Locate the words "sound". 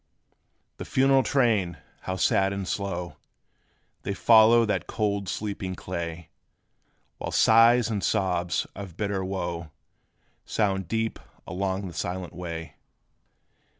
10.43-10.87